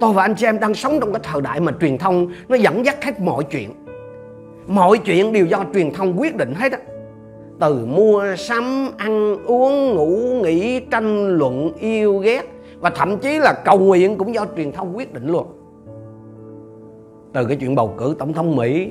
Tôi 0.00 0.12
và 0.12 0.22
anh 0.22 0.34
chị 0.34 0.46
em 0.46 0.60
đang 0.60 0.74
sống 0.74 1.00
trong 1.00 1.12
cái 1.12 1.20
thời 1.24 1.42
đại 1.42 1.60
mà 1.60 1.72
truyền 1.80 1.98
thông 1.98 2.32
nó 2.48 2.56
dẫn 2.56 2.86
dắt 2.86 3.04
hết 3.04 3.20
mọi 3.20 3.44
chuyện. 3.44 3.70
Mọi 4.66 4.98
chuyện 4.98 5.32
đều 5.32 5.46
do 5.46 5.64
truyền 5.74 5.92
thông 5.92 6.20
quyết 6.20 6.36
định 6.36 6.54
hết 6.56 6.72
á 6.72 6.78
từ 7.60 7.86
mua 7.86 8.24
sắm 8.38 8.90
ăn 8.96 9.36
uống 9.46 9.94
ngủ 9.94 10.40
nghỉ 10.42 10.80
tranh 10.80 11.28
luận 11.28 11.72
yêu 11.78 12.18
ghét 12.18 12.42
và 12.80 12.90
thậm 12.90 13.18
chí 13.18 13.38
là 13.38 13.52
cầu 13.64 13.78
nguyện 13.78 14.18
cũng 14.18 14.34
do 14.34 14.46
truyền 14.56 14.72
thông 14.72 14.96
quyết 14.96 15.14
định 15.14 15.26
luôn 15.26 15.46
từ 17.32 17.44
cái 17.44 17.56
chuyện 17.56 17.74
bầu 17.74 17.94
cử 17.98 18.14
tổng 18.18 18.32
thống 18.32 18.56
mỹ 18.56 18.88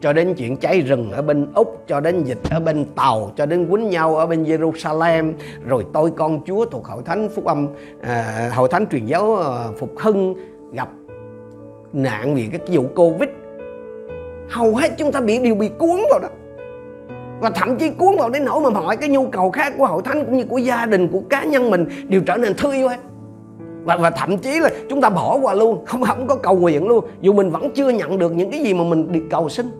cho 0.00 0.12
đến 0.12 0.34
chuyện 0.34 0.56
cháy 0.56 0.80
rừng 0.80 1.10
ở 1.10 1.22
bên 1.22 1.46
Úc, 1.54 1.84
cho 1.86 2.00
đến 2.00 2.24
dịch 2.24 2.38
ở 2.50 2.60
bên 2.60 2.84
Tàu, 2.96 3.32
cho 3.36 3.46
đến 3.46 3.66
quýnh 3.70 3.88
nhau 3.88 4.16
ở 4.16 4.26
bên 4.26 4.44
Jerusalem, 4.44 5.32
rồi 5.66 5.84
tôi 5.92 6.10
con 6.16 6.40
Chúa 6.46 6.64
thuộc 6.64 6.86
hội 6.86 7.02
thánh 7.04 7.28
phúc 7.28 7.44
âm, 7.44 7.68
à, 8.00 8.50
hội 8.54 8.68
thánh 8.68 8.86
truyền 8.86 9.06
giáo 9.06 9.36
à, 9.36 9.68
phục 9.78 9.98
hưng 9.98 10.34
gặp 10.72 10.88
nạn 11.92 12.34
vì 12.34 12.48
cái 12.52 12.60
vụ 12.70 12.84
Covid. 12.96 13.28
Hầu 14.48 14.74
hết 14.74 14.88
chúng 14.98 15.12
ta 15.12 15.20
bị 15.20 15.38
đều 15.38 15.54
bị 15.54 15.68
cuốn 15.78 16.00
vào 16.10 16.18
đó. 16.22 16.28
Và 17.40 17.50
thậm 17.50 17.76
chí 17.76 17.90
cuốn 17.90 18.16
vào 18.16 18.30
đến 18.30 18.44
nỗi 18.44 18.60
mà 18.60 18.70
mọi 18.70 18.96
cái 18.96 19.08
nhu 19.08 19.26
cầu 19.26 19.50
khác 19.50 19.72
của 19.78 19.86
hội 19.86 20.02
thánh 20.04 20.24
cũng 20.24 20.36
như 20.36 20.44
của 20.44 20.58
gia 20.58 20.86
đình, 20.86 21.08
của 21.08 21.20
cá 21.30 21.44
nhân 21.44 21.70
mình 21.70 21.86
đều 22.08 22.20
trở 22.26 22.36
nên 22.36 22.54
thư 22.54 22.72
yêu 22.72 22.88
hết. 22.88 22.96
Và, 23.84 23.96
và 23.96 24.10
thậm 24.10 24.38
chí 24.38 24.60
là 24.60 24.70
chúng 24.90 25.00
ta 25.00 25.10
bỏ 25.10 25.38
qua 25.42 25.54
luôn 25.54 25.84
không 25.86 26.02
không 26.02 26.26
có 26.26 26.34
cầu 26.34 26.56
nguyện 26.56 26.88
luôn 26.88 27.04
dù 27.20 27.32
mình 27.32 27.50
vẫn 27.50 27.70
chưa 27.74 27.88
nhận 27.88 28.18
được 28.18 28.32
những 28.34 28.50
cái 28.50 28.60
gì 28.60 28.74
mà 28.74 28.84
mình 28.84 29.12
đi 29.12 29.20
cầu 29.30 29.48
xin. 29.48 29.70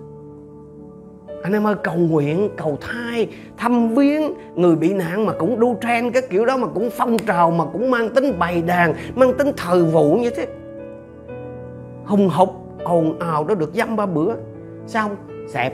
Anh 1.42 1.52
em 1.52 1.66
ơi 1.66 1.74
cầu 1.82 1.94
nguyện 1.94 2.50
cầu 2.56 2.78
thai 2.80 3.28
thăm 3.56 3.94
viếng 3.94 4.22
người 4.54 4.76
bị 4.76 4.94
nạn 4.94 5.26
mà 5.26 5.32
cũng 5.32 5.60
đu 5.60 5.76
trend 5.82 6.14
cái 6.14 6.22
kiểu 6.30 6.44
đó 6.44 6.56
mà 6.56 6.66
cũng 6.66 6.90
phong 6.96 7.18
trào 7.18 7.50
mà 7.50 7.64
cũng 7.72 7.90
mang 7.90 8.08
tính 8.08 8.38
bày 8.38 8.62
đàn 8.62 8.94
mang 9.14 9.32
tính 9.38 9.52
thời 9.56 9.82
vụ 9.82 10.14
như 10.14 10.30
thế. 10.30 10.46
Hùng 12.04 12.28
hục 12.28 12.50
ồn 12.84 13.18
ào 13.18 13.44
đó 13.44 13.54
được 13.54 13.74
dăm 13.74 13.96
ba 13.96 14.06
bữa. 14.06 14.34
Xong 14.86 15.16
xẹp 15.48 15.72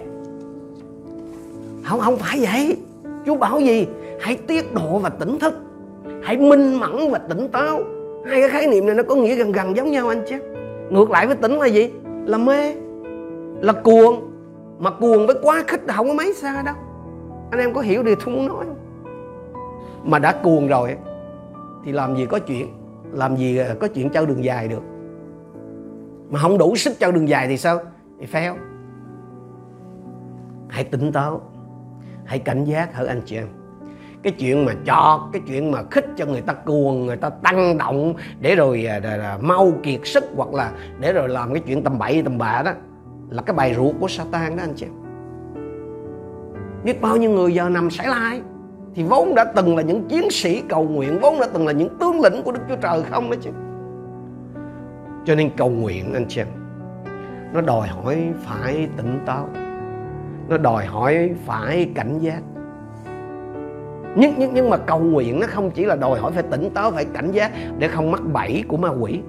không 1.84 2.00
không 2.00 2.16
phải 2.16 2.38
vậy. 2.40 2.76
Chúa 3.26 3.34
bảo 3.34 3.60
gì? 3.60 3.86
Hãy 4.20 4.36
tiết 4.36 4.75
độ 4.75 4.98
và 4.98 5.08
tỉnh 5.08 5.38
thức. 5.38 5.54
Hãy 6.22 6.36
minh 6.36 6.81
mẫn 6.81 7.10
và 7.10 7.19
tỉnh 7.19 7.48
táo. 7.48 7.81
Hai 8.26 8.40
cái 8.40 8.50
khái 8.50 8.66
niệm 8.66 8.86
này 8.86 8.94
nó 8.94 9.02
có 9.02 9.14
nghĩa 9.14 9.34
gần 9.34 9.52
gần 9.52 9.76
giống 9.76 9.90
nhau 9.90 10.08
anh 10.08 10.25
chứ 10.28 10.36
ngược 10.90 11.10
lại 11.10 11.26
với 11.26 11.36
tỉnh 11.36 11.52
là 11.52 11.66
gì? 11.66 11.90
Là 12.26 12.38
mê, 12.38 12.75
là 13.60 13.72
cuồng. 13.72 14.31
Mà 14.78 14.90
cuồng 14.90 15.26
với 15.26 15.36
quá 15.42 15.64
khích 15.66 15.81
không 15.88 16.08
có 16.08 16.14
mấy 16.14 16.34
xa 16.34 16.62
đâu. 16.62 16.75
Anh 17.50 17.60
em 17.60 17.75
có 17.75 17.81
hiểu 17.81 18.02
điều 18.02 18.14
tôi 18.25 18.34
muốn 18.34 18.48
nói 18.48 18.64
không? 18.64 18.76
Mà 20.05 20.19
đã 20.19 20.32
cuồng 20.43 20.69
rồi 20.69 20.96
thì 21.84 21.93
làm 21.93 22.17
gì 22.17 22.26
có 22.26 22.38
chuyện? 22.38 22.69
Làm 23.12 23.36
gì 23.36 23.58
à, 23.58 23.74
có 23.81 23.88
chuyện 23.88 24.10
trao 24.10 24.26
đường 24.26 24.44
dài 24.44 24.69
được? 24.69 24.82
Mà 26.31 26.38
không 26.38 26.58
đủ 26.58 26.76
sức 26.76 26.98
trao 26.98 27.12
đường 27.12 27.29
dài 27.29 27.48
thì 27.48 27.58
sao? 27.58 27.79
Thì 28.20 28.26
phèo 28.26 28.56
hãy 30.69 30.84
tỉnh 30.84 31.12
táo 31.12 31.43
hãy 32.24 32.38
cảnh 32.38 32.64
giác 32.64 32.94
hỡi 32.94 33.06
anh 33.06 33.22
chị 33.24 33.36
em? 33.36 33.46
Cái 34.22 34.32
chuyện 34.32 34.64
mà 34.64 34.72
cho 34.84 35.28
cái 35.32 35.43
chuyện 35.46 35.70
mà 35.70 35.82
khích 35.90 36.06
cho 36.16 36.26
người 36.26 36.40
ta 36.40 36.52
cuồng 36.52 37.06
người 37.06 37.16
ta 37.16 37.31
tăng 37.31 37.78
động 37.78 38.14
để 38.40 38.54
rồi 38.54 38.86
à, 38.86 39.00
à, 39.04 39.10
à, 39.10 39.38
mau 39.40 39.72
kiệt 39.82 40.00
sức 40.04 40.24
hoặc 40.36 40.54
là 40.54 40.72
để 41.00 41.12
rồi 41.12 41.28
làm 41.28 41.54
cái 41.54 41.62
chuyện 41.66 41.84
tầm 41.84 41.98
bậy 41.98 42.22
tầm 42.22 42.38
bạ 42.38 42.62
đó 42.64 42.72
là 43.31 43.43
cái 43.43 43.56
bài 43.56 43.74
ruột 43.74 43.94
của 44.00 44.08
Satan 44.08 44.56
đó 44.56 44.62
anh 44.62 44.74
chị 44.76 44.86
biết 46.84 47.00
bao 47.00 47.16
nhiêu 47.16 47.31
người 47.31 47.54
giờ 47.54 47.69
nằm 47.69 47.90
sải 47.90 48.06
lai 48.06 48.40
thì 48.94 49.02
vốn 49.02 49.34
đã 49.34 49.44
từng 49.44 49.76
là 49.76 49.82
những 49.82 50.08
chiến 50.08 50.31
sĩ 50.31 50.62
cầu 50.69 50.84
nguyện 50.84 51.19
vốn 51.22 51.40
đã 51.40 51.46
từng 51.52 51.66
là 51.66 51.72
những 51.72 51.98
tướng 52.00 52.20
lĩnh 52.20 52.43
của 52.43 52.52
Đức 52.52 52.60
Chúa 52.69 52.76
Trời 52.76 53.02
không 53.10 53.31
đó 53.31 53.36
chứ? 53.40 53.50
Cho 55.24 55.34
nên 55.34 55.50
cầu 55.56 55.70
nguyện 55.70 56.14
anh 56.14 56.26
chị 56.28 56.40
em 56.40 56.46
nó 57.52 57.60
đòi 57.60 57.88
hỏi 57.88 58.32
phải 58.44 58.88
tỉnh 58.96 59.19
táo 59.26 59.48
nó 60.48 60.56
đòi 60.56 60.86
hỏi 60.86 61.34
phải 61.46 61.91
cảnh 61.94 62.19
giác. 62.19 62.43
Nhưng, 64.17 64.34
nhưng 64.39 64.55
nhưng 64.55 64.70
mà 64.70 64.77
cầu 64.77 65.01
nguyện 65.01 65.41
nó 65.41 65.46
không 65.51 65.70
chỉ 65.70 65.84
là 65.84 65.96
đòi 65.96 66.20
hỏi 66.20 66.32
phải 66.32 66.43
tỉnh 66.43 66.70
táo 66.74 66.91
phải 66.91 67.05
cảnh 67.05 67.31
giác 67.32 67.53
để 67.79 67.89
không 67.89 68.10
mắc 68.10 68.22
bẫy 68.32 68.65
của 68.69 68.77
ma 68.77 68.89
quỷ. 68.89 69.20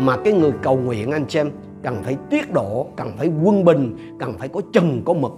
Mà 0.00 0.16
cái 0.24 0.32
người 0.32 0.52
cầu 0.62 0.76
nguyện 0.76 1.10
anh 1.10 1.28
xem 1.28 1.50
cần 1.82 1.96
phải 2.02 2.16
tiết 2.30 2.52
độ 2.52 2.86
cần 2.96 3.12
phải 3.18 3.32
quân 3.42 3.64
bình 3.64 3.96
cần 4.18 4.34
phải 4.38 4.48
có 4.48 4.60
chừng 4.72 5.02
có 5.04 5.12
mực. 5.12 5.32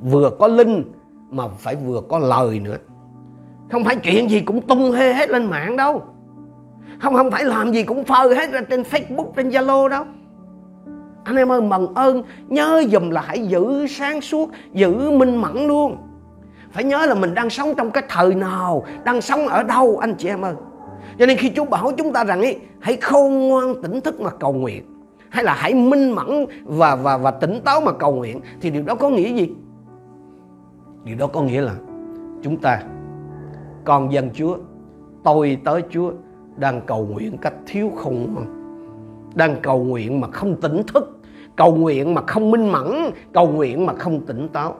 Vừa 0.00 0.30
có 0.38 0.48
linh 0.48 0.84
mà 1.30 1.48
phải 1.48 1.76
vừa 1.76 2.00
có 2.08 2.18
lời 2.18 2.60
nữa. 2.60 2.76
Không 3.70 3.84
phải 3.84 3.96
chuyện 3.96 4.30
gì 4.30 4.40
cũng 4.40 4.60
tung 4.60 4.92
hê 4.92 5.12
hết 5.12 5.30
lên 5.30 5.46
mạng 5.46 5.76
đâu. 5.76 6.02
Không 6.98 7.14
không 7.14 7.30
phải 7.30 7.44
làm 7.44 7.72
gì 7.72 7.82
cũng 7.82 8.04
phơi 8.04 8.34
hết 8.34 8.52
ra 8.52 8.60
trên 8.70 8.82
facebook 8.82 9.32
trên 9.36 9.48
zalo 9.48 9.88
đâu 9.88 10.04
anh 11.26 11.36
em 11.36 11.52
ơi, 11.52 11.60
mần 11.60 11.94
ơn. 11.94 12.22
Nhớ 12.48 12.82
dùm 12.92 13.10
là 13.10 13.20
hãy 13.20 13.46
giữ 13.46 13.86
sáng 13.86 14.20
suốt, 14.20 14.50
giữ 14.72 15.10
minh 15.10 15.36
mẫn 15.36 15.66
luôn. 15.66 15.96
Phải 16.70 16.84
nhớ 16.84 17.06
là 17.06 17.14
mình 17.14 17.34
đang 17.34 17.50
sống 17.50 17.74
trong 17.76 17.90
cái 17.90 18.04
thời 18.08 18.34
nào, 18.34 18.84
đang 19.04 19.20
sống 19.20 19.48
ở 19.48 19.62
đâu, 19.62 19.98
anh 20.00 20.14
chị 20.18 20.28
em 20.28 20.42
ơi. 20.42 20.54
Cho 21.18 21.26
nên 21.26 21.36
khi 21.36 21.52
Chúa 21.56 21.64
bảo 21.64 21.92
chúng 21.96 22.12
ta 22.12 22.24
rằng 22.24 22.40
ấy 22.40 22.58
hãy 22.80 22.96
khôn 22.96 23.48
ngoan, 23.48 23.82
tỉnh 23.82 24.00
thức 24.00 24.20
mà 24.20 24.30
cầu 24.30 24.52
nguyện. 24.52 24.82
Hay 25.28 25.44
là 25.44 25.54
hãy 25.54 25.74
minh 25.74 26.10
mẫn 26.10 26.46
và 26.64 26.96
và 26.96 27.16
và 27.16 27.30
tỉnh 27.30 27.60
táo 27.64 27.80
mà 27.80 27.92
cầu 27.92 28.12
nguyện, 28.14 28.40
thì 28.60 28.70
điều 28.70 28.82
đó 28.82 28.94
có 28.94 29.08
nghĩa 29.08 29.34
gì? 29.34 29.50
Điều 31.04 31.16
đó 31.16 31.26
có 31.26 31.42
nghĩa 31.42 31.60
là 31.60 31.74
chúng 32.42 32.56
ta, 32.56 32.82
con 33.84 34.12
dân 34.12 34.30
Chúa, 34.34 34.56
tôi 35.24 35.58
tới 35.64 35.82
Chúa, 35.90 36.12
đang 36.56 36.80
cầu 36.86 37.06
nguyện 37.06 37.38
cách 37.38 37.54
thiếu 37.66 37.92
khôn 37.96 38.26
ngoan, 38.34 38.46
đang 39.34 39.56
cầu 39.62 39.84
nguyện 39.84 40.20
mà 40.20 40.28
không 40.30 40.60
tỉnh 40.60 40.82
thức 40.86 41.15
cầu 41.56 41.74
nguyện 41.74 42.14
mà 42.14 42.22
không 42.26 42.50
minh 42.50 42.72
mẫn 42.72 43.10
cầu 43.32 43.48
nguyện 43.48 43.86
mà 43.86 43.92
không 43.94 44.26
tỉnh 44.26 44.48
táo. 44.48 44.74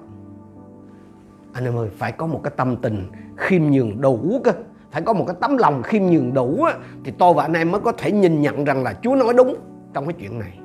Anh 1.52 1.64
em 1.64 1.76
ơi 1.76 1.88
phải 1.98 2.12
có 2.12 2.26
một 2.26 2.40
cái 2.44 2.52
tâm 2.56 2.76
tình 2.76 3.06
khiêm 3.36 3.62
nhường 3.62 4.00
đủ 4.00 4.40
cơ 4.44 4.52
phải 4.90 5.02
có 5.02 5.12
một 5.12 5.24
cái 5.26 5.36
tấm 5.40 5.56
lòng 5.56 5.82
khiêm 5.82 6.02
nhường 6.02 6.34
đủ 6.34 6.62
á, 6.62 6.74
thì 7.04 7.12
tôi 7.18 7.34
và 7.34 7.42
anh 7.42 7.52
em 7.52 7.72
mới 7.72 7.80
có 7.80 7.92
thể 7.92 8.12
nhìn 8.12 8.42
nhận 8.42 8.64
rằng 8.64 8.82
là 8.82 8.94
Chúa 9.02 9.14
nói 9.14 9.34
đúng 9.34 9.56
trong 9.92 10.06
cái 10.06 10.12
chuyện 10.12 10.38
này. 10.38 10.58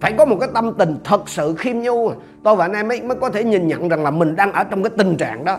Phải 0.00 0.12
có 0.18 0.24
một 0.24 0.36
cái 0.40 0.48
tâm 0.54 0.72
tình 0.78 0.96
thật 1.04 1.28
sự 1.28 1.54
khiêm 1.58 1.78
nhu 1.78 2.10
tôi 2.42 2.56
và 2.56 2.64
anh 2.64 2.72
em 2.72 2.88
mới, 2.88 3.02
mới 3.02 3.16
có 3.20 3.30
thể 3.30 3.44
nhìn 3.44 3.68
nhận 3.68 3.88
rằng 3.88 4.02
là 4.02 4.10
mình 4.10 4.36
đang 4.36 4.52
ở 4.52 4.64
trong 4.64 4.82
cái 4.82 4.90
tình 4.98 5.16
trạng 5.16 5.44
đó. 5.44 5.58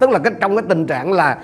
Tức 0.00 0.10
là 0.10 0.18
cái 0.18 0.32
trong 0.40 0.56
cái 0.56 0.64
tình 0.68 0.86
trạng 0.86 1.12
là 1.12 1.42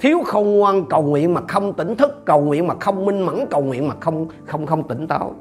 thiếu 0.00 0.18
khôn 0.26 0.58
ngoan 0.58 0.84
cầu 0.86 1.02
nguyện 1.02 1.34
mà 1.34 1.40
không 1.48 1.72
tỉnh 1.72 1.96
thức 1.96 2.24
cầu 2.24 2.40
nguyện 2.40 2.66
mà 2.66 2.74
không 2.80 3.04
minh 3.04 3.26
mẫn 3.26 3.46
cầu 3.50 3.62
nguyện 3.62 3.88
mà 3.88 3.94
không 4.00 4.26
không 4.46 4.66
không 4.66 4.88
tỉnh 4.88 5.06
táo. 5.06 5.34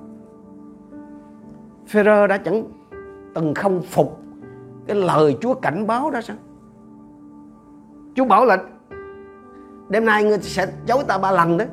Phêrô 1.88 2.28
đã 2.28 2.38
chẳng 2.38 2.64
từng 3.34 3.54
không 3.54 3.82
phục 3.82 4.20
cái 4.88 4.96
lời 4.96 5.38
Chúa 5.42 5.54
cảnh 5.54 5.88
báo 5.88 6.12
đó 6.12 6.22
sao? 6.22 6.36
Chúa 8.16 8.26
bảo 8.26 8.46
là, 8.46 8.58
đêm 9.90 10.06
nay 10.06 10.24
ngươi 10.24 10.38
sẽ 10.42 10.68
chối 10.88 11.04
ta 11.08 11.18
ba 11.18 11.32
lần 11.32 11.58
đó. 11.58 11.66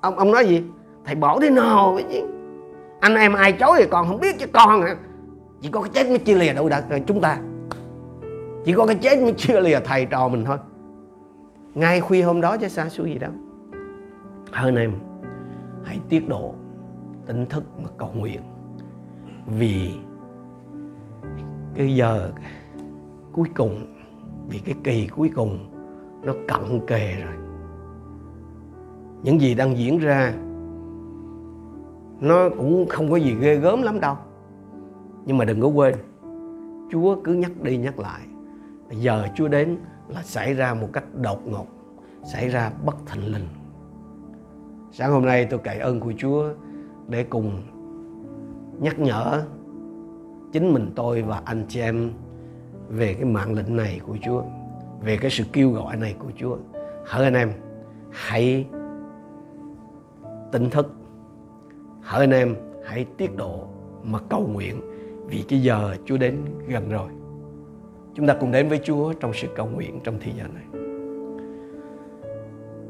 Ông 0.00 0.16
ông 0.16 0.30
nói 0.30 0.46
gì? 0.46 0.62
Thầy 1.04 1.14
bỏ 1.14 1.38
đi 1.40 1.50
nào 1.50 1.98
chứ 2.10 2.20
anh 3.00 3.14
em 3.14 3.32
ai 3.32 3.52
chối 3.52 3.76
thì 3.78 3.86
còn 3.90 4.08
không 4.08 4.20
biết 4.20 4.38
chứ 4.38 4.46
con 4.52 4.82
hả? 4.82 4.96
Chỉ 5.60 5.68
có 5.68 5.80
cái 5.80 5.90
chết 5.94 6.08
mới 6.08 6.18
chia 6.18 6.34
lìa 6.34 6.52
đâu, 6.52 6.68
đã 6.68 6.82
ờ, 6.90 6.98
chúng 7.06 7.20
ta. 7.20 7.38
Chỉ 8.64 8.72
có 8.72 8.86
cái 8.86 8.96
chết 8.96 9.22
mới 9.22 9.32
chia 9.32 9.60
lìa 9.60 9.80
thầy 9.84 10.04
trò 10.06 10.28
mình 10.28 10.44
thôi. 10.44 10.58
Ngay 11.74 12.00
khuya 12.00 12.22
hôm 12.22 12.40
đó 12.40 12.56
chứ 12.56 12.68
xa 12.68 12.88
xôi 12.88 13.10
gì 13.10 13.18
đâu. 13.18 13.30
Hơn 14.52 14.76
em, 14.76 14.92
hãy 15.84 16.00
tiết 16.08 16.28
độ 16.28 16.54
tỉnh 17.26 17.46
thức 17.46 17.64
mà 17.82 17.88
cầu 17.98 18.10
nguyện 18.14 18.40
vì 19.46 19.94
cái 21.74 21.94
giờ 21.94 22.32
cuối 23.32 23.48
cùng, 23.54 23.86
vì 24.48 24.58
cái 24.58 24.74
kỳ 24.84 25.06
cuối 25.06 25.30
cùng 25.34 25.58
nó 26.22 26.32
cận 26.48 26.86
kề 26.86 27.16
rồi. 27.24 27.34
Những 29.22 29.40
gì 29.40 29.54
đang 29.54 29.78
diễn 29.78 29.98
ra, 29.98 30.34
nó 32.20 32.48
cũng 32.48 32.86
không 32.88 33.10
có 33.10 33.16
gì 33.16 33.34
ghê 33.40 33.56
gớm 33.56 33.82
lắm 33.82 34.00
đâu. 34.00 34.16
Nhưng 35.26 35.38
mà 35.38 35.44
đừng 35.44 35.60
có 35.60 35.68
quên, 35.68 35.94
chúa 36.90 37.16
cứ 37.24 37.34
nhắc 37.34 37.52
đi 37.62 37.76
nhắc 37.76 37.98
lại. 37.98 38.20
Giờ 38.90 39.28
chúa 39.34 39.48
đến 39.48 39.76
là 40.08 40.22
xảy 40.22 40.54
ra 40.54 40.74
một 40.74 40.88
cách 40.92 41.04
đột 41.22 41.46
ngột, 41.46 41.66
xảy 42.32 42.48
ra 42.48 42.70
bất 42.84 42.96
thình 43.06 43.32
lình. 43.32 43.48
Sáng 44.92 45.12
hôm 45.12 45.24
nay 45.24 45.46
tôi 45.50 45.58
cậy 45.58 45.78
ơn 45.78 46.00
của 46.00 46.12
chúa 46.18 46.44
để 47.08 47.24
cùng 47.24 47.62
nhắc 48.80 48.98
nhở 48.98 49.42
chính 50.52 50.74
mình 50.74 50.92
tôi 50.96 51.22
và 51.22 51.42
anh 51.44 51.64
chị 51.68 51.80
em 51.80 52.10
về 52.88 53.14
cái 53.14 53.24
mạng 53.24 53.54
lệnh 53.54 53.76
này 53.76 54.00
của 54.06 54.16
chúa 54.22 54.42
về 55.00 55.16
cái 55.16 55.30
sự 55.30 55.44
kêu 55.52 55.70
gọi 55.70 55.96
này 55.96 56.14
của 56.18 56.30
chúa 56.36 56.56
hỡi 57.04 57.24
anh 57.24 57.34
em 57.34 57.52
hãy 58.10 58.66
tỉnh 60.52 60.70
thức 60.70 60.92
hỡi 62.02 62.20
anh 62.20 62.30
em 62.30 62.56
hãy 62.84 63.06
tiết 63.16 63.36
độ 63.36 63.68
mà 64.04 64.18
cầu 64.28 64.48
nguyện 64.52 64.80
vì 65.26 65.44
cái 65.48 65.62
giờ 65.62 65.96
Chúa 66.04 66.16
đến 66.16 66.36
gần 66.68 66.90
rồi. 66.90 67.08
Chúng 68.14 68.26
ta 68.26 68.34
cùng 68.40 68.52
đến 68.52 68.68
với 68.68 68.80
Chúa 68.84 69.12
trong 69.12 69.32
sự 69.34 69.48
cầu 69.56 69.66
nguyện 69.66 70.00
trong 70.04 70.18
thời 70.20 70.32
giờ 70.38 70.44
này. 70.54 70.82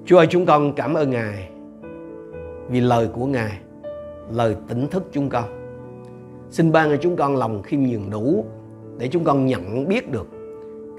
Chúa 0.05 0.17
ơi 0.17 0.27
chúng 0.31 0.47
con 0.47 0.73
cảm 0.77 0.95
ơn 0.95 1.11
Ngài 1.11 1.51
vì 2.69 2.81
lời 2.81 3.09
của 3.13 3.27
Ngài, 3.27 3.59
lời 4.31 4.57
tỉnh 4.69 4.89
thức 4.89 5.09
chúng 5.13 5.29
con. 5.29 5.62
Xin 6.53 6.73
ban 6.73 6.91
cho 6.91 6.97
chúng 6.97 7.17
con 7.17 7.37
lòng 7.37 7.63
khiêm 7.63 7.81
nhường 7.81 8.11
đủ 8.11 8.45
để 8.99 9.09
chúng 9.09 9.25
con 9.25 9.47
nhận 9.47 9.89
biết 9.89 10.13
được 10.13 10.27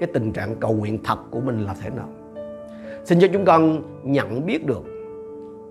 cái 0.00 0.08
tình 0.12 0.32
trạng 0.32 0.56
cầu 0.60 0.72
nguyện 0.72 0.98
thật 1.04 1.16
của 1.30 1.40
mình 1.40 1.64
là 1.64 1.74
thế 1.82 1.90
nào. 1.90 2.08
Xin 3.04 3.20
cho 3.20 3.28
chúng 3.32 3.44
con 3.44 3.82
nhận 4.02 4.46
biết 4.46 4.66
được 4.66 4.82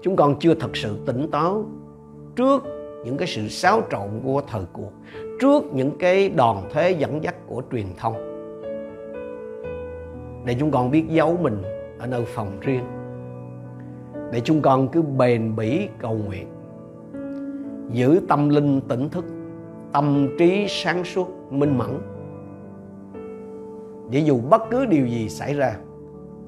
chúng 0.02 0.16
con 0.16 0.40
chưa 0.40 0.54
thật 0.54 0.78
sự 0.78 0.98
tỉnh 1.06 1.28
táo 1.32 1.66
trước 2.36 2.64
những 3.06 3.18
cái 3.18 3.28
sự 3.28 3.48
xáo 3.48 3.82
trộn 3.92 4.10
của 4.24 4.42
thời 4.52 4.64
cuộc, 4.74 4.92
trước 5.40 5.64
những 5.74 5.92
cái 6.00 6.30
đòn 6.30 6.58
thế 6.74 6.92
dẫn 6.92 7.24
dắt 7.24 7.36
của 7.48 7.62
truyền 7.72 7.86
thông 7.98 8.16
để 10.46 10.56
chúng 10.60 10.72
con 10.72 10.92
biết 10.92 11.04
giấu 11.10 11.38
mình 11.42 11.62
ở 12.00 12.08
nơi 12.08 12.26
phòng 12.26 12.60
riêng 12.62 12.84
để 14.32 14.42
chúng 14.44 14.62
con 14.62 14.88
cứ 14.88 15.02
bền 15.02 15.56
bỉ 15.56 15.88
cầu 16.00 16.14
nguyện, 16.14 16.48
giữ 17.92 18.22
tâm 18.28 18.50
linh 18.50 18.82
tỉnh 18.82 19.10
thức 19.10 19.26
tâm 19.94 20.28
trí 20.38 20.66
sáng 20.70 21.04
suốt, 21.04 21.28
minh 21.50 21.78
mẫn. 21.78 21.90
Để 24.10 24.20
dù 24.20 24.40
bất 24.50 24.62
cứ 24.72 24.86
điều 24.86 25.08
gì 25.08 25.30
xảy 25.30 25.54
ra, 25.54 25.76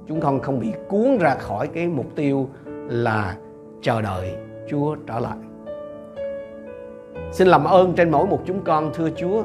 chúng 0.08 0.22
con 0.22 0.40
không 0.40 0.60
bị 0.60 0.74
cuốn 0.90 1.18
ra 1.18 1.36
khỏi 1.36 1.68
cái 1.68 1.88
mục 1.88 2.16
tiêu 2.16 2.50
là 2.88 3.38
chờ 3.82 4.02
đợi 4.02 4.36
Chúa 4.70 4.96
trở 5.08 5.20
lại. 5.20 5.38
Xin 7.32 7.48
làm 7.48 7.64
ơn 7.64 7.94
trên 7.94 8.12
mỗi 8.12 8.28
một 8.28 8.40
chúng 8.46 8.62
con, 8.64 8.92
thưa 8.94 9.10
Chúa. 9.16 9.44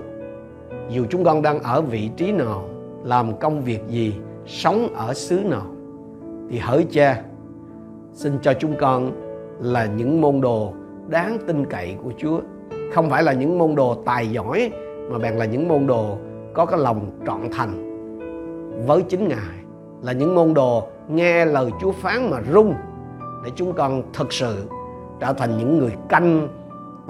Dù 0.88 1.04
chúng 1.10 1.24
con 1.24 1.42
đang 1.42 1.58
ở 1.58 1.80
vị 1.80 2.10
trí 2.16 2.32
nào, 2.32 2.64
Làm 3.04 3.38
công 3.38 3.60
việc 3.60 3.80
gì, 3.88 4.14
Sống 4.46 4.88
ở 4.94 5.14
xứ 5.14 5.40
nào, 5.44 5.66
Thì 6.50 6.58
hỡi 6.58 6.86
cha, 6.90 7.22
Xin 8.12 8.38
cho 8.42 8.52
chúng 8.54 8.74
con 8.80 9.12
là 9.60 9.86
những 9.86 10.20
môn 10.20 10.40
đồ 10.40 10.72
đáng 11.08 11.38
tin 11.46 11.66
cậy 11.66 11.96
của 12.02 12.12
Chúa. 12.18 12.40
Không 12.92 13.10
phải 13.10 13.22
là 13.22 13.32
những 13.32 13.58
môn 13.58 13.74
đồ 13.74 13.94
tài 14.04 14.30
giỏi, 14.30 14.72
Mà 15.10 15.18
bèn 15.18 15.34
là 15.34 15.44
những 15.44 15.68
môn 15.68 15.86
đồ 15.86 16.18
có 16.54 16.66
cái 16.66 16.80
lòng 16.80 17.10
trọn 17.26 17.40
thành 17.52 17.86
với 18.86 19.02
chính 19.02 19.28
Ngài 19.28 19.58
Là 20.02 20.12
những 20.12 20.34
môn 20.34 20.54
đồ 20.54 20.88
nghe 21.08 21.44
lời 21.44 21.70
Chúa 21.80 21.92
phán 21.92 22.30
mà 22.30 22.42
rung, 22.52 22.74
Để 23.44 23.50
chúng 23.56 23.72
con 23.72 24.02
thực 24.12 24.32
sự 24.32 24.68
trở 25.20 25.32
thành 25.32 25.58
những 25.58 25.78
người 25.78 25.92
canh 26.08 26.48